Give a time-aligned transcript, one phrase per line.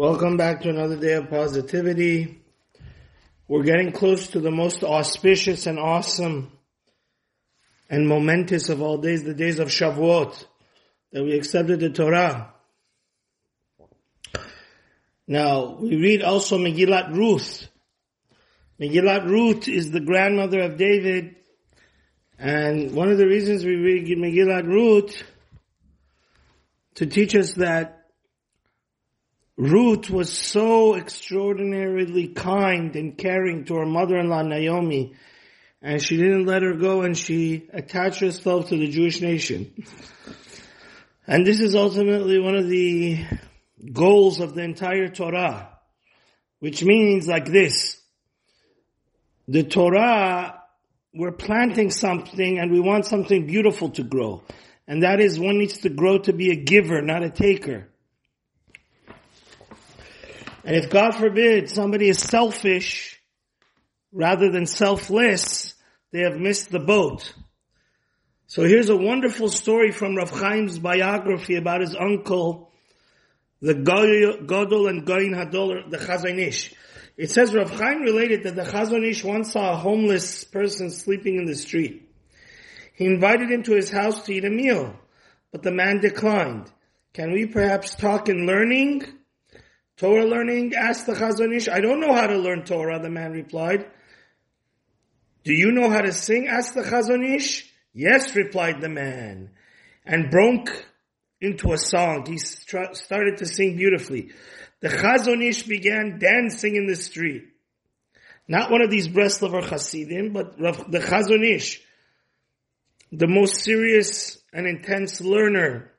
[0.00, 2.40] Welcome back to another day of positivity.
[3.46, 6.52] We're getting close to the most auspicious and awesome
[7.90, 10.42] and momentous of all days, the days of Shavuot,
[11.12, 12.50] that we accepted the Torah.
[15.28, 17.68] Now, we read also Megillat Ruth.
[18.80, 21.36] Megillat Ruth is the grandmother of David,
[22.38, 25.22] and one of the reasons we read Megillat Ruth
[26.94, 27.99] to teach us that
[29.60, 35.12] Ruth was so extraordinarily kind and caring to her mother-in-law Naomi,
[35.82, 39.74] and she didn't let her go and she attached herself to the Jewish nation.
[41.26, 43.22] And this is ultimately one of the
[43.92, 45.76] goals of the entire Torah,
[46.60, 48.00] which means like this.
[49.46, 50.62] The Torah,
[51.12, 54.42] we're planting something and we want something beautiful to grow.
[54.88, 57.89] And that is one needs to grow to be a giver, not a taker.
[60.70, 63.20] And if God forbid somebody is selfish
[64.12, 65.74] rather than selfless,
[66.12, 67.34] they have missed the boat.
[68.46, 72.70] So here's a wonderful story from Rav Chaim's biography about his uncle,
[73.60, 76.72] the Godol and Gaon Hador, the Chazon Ish.
[77.16, 81.34] It says Rav Chaim related that the Chazon Ish once saw a homeless person sleeping
[81.34, 82.08] in the street.
[82.94, 84.94] He invited him to his house to eat a meal,
[85.50, 86.70] but the man declined.
[87.12, 89.16] Can we perhaps talk in learning?
[90.00, 90.72] Torah learning?
[90.74, 91.68] asked the Chazon Ish.
[91.68, 93.86] I don't know how to learn Torah, the man replied.
[95.44, 96.48] Do you know how to sing?
[96.48, 97.70] asked the Chazon Ish.
[97.92, 99.50] Yes, replied the man.
[100.06, 100.86] And broke
[101.38, 102.24] into a song.
[102.26, 104.30] He started to sing beautifully.
[104.80, 107.48] The Chazon Ish began dancing in the street.
[108.48, 111.78] Not one of these Breslover Hasidim, but the Chazon Ish,
[113.12, 115.92] the most serious and intense learner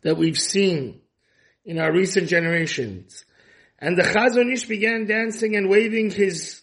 [0.00, 1.01] that we've seen
[1.64, 3.24] in our recent generations.
[3.78, 6.62] And the Chazon Ish began dancing and waving his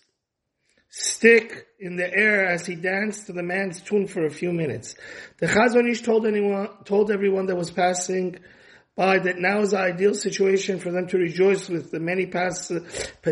[0.90, 4.96] stick in the air as he danced to the man's tune for a few minutes.
[5.38, 8.40] The Chazon Ish told anyone, told everyone that was passing
[8.96, 12.72] by that now is the ideal situation for them to rejoice with the many pass,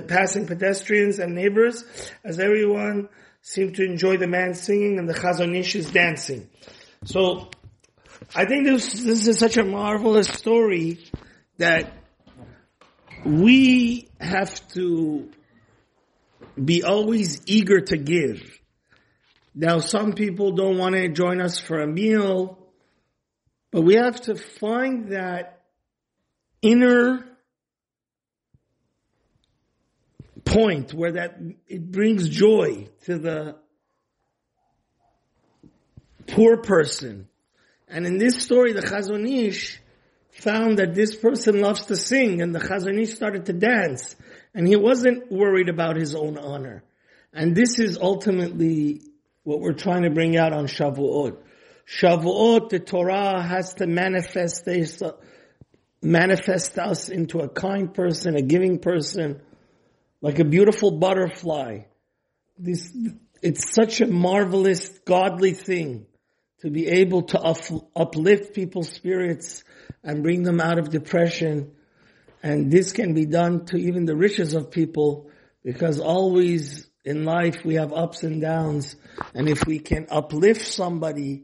[0.08, 1.84] passing pedestrians and neighbors
[2.24, 3.10] as everyone
[3.42, 6.50] seemed to enjoy the man singing and the Chazon Ish dancing.
[7.06, 7.50] So,
[8.36, 11.00] I think this, this is such a marvelous story
[11.58, 11.92] that
[13.26, 15.30] we have to
[16.64, 18.60] be always eager to give.
[19.54, 22.58] Now some people don't want to join us for a meal,
[23.72, 25.62] but we have to find that
[26.62, 27.26] inner
[30.46, 33.56] point where that it brings joy to the
[36.28, 37.28] poor person.
[37.88, 39.80] And in this story, the Chazon Ish
[40.38, 44.16] found that this person loves to sing and the Chazon Ish started to dance
[44.54, 46.84] and he wasn't worried about his own honor.
[47.32, 49.02] And this is ultimately
[49.44, 51.38] what we're trying to bring out on Shavuot.
[51.88, 55.12] Shavuot, the Torah has to manifest, uh,
[56.02, 59.42] manifest us into a kind person, a giving person,
[60.22, 61.82] like a beautiful butterfly.
[62.58, 62.92] This,
[63.44, 66.07] it's such a marvelous, godly thing
[66.62, 69.64] to be able to uplift people's spirits
[70.04, 71.72] and bring them out of depression.
[72.42, 75.30] And this can be done to even the richest of people
[75.64, 78.96] because always in life we have ups and downs.
[79.34, 81.44] And if we can uplift somebody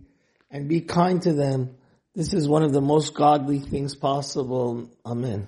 [0.49, 1.75] and be kind to them,
[2.15, 4.89] this is one of the most godly things possible.
[5.05, 5.41] Amen.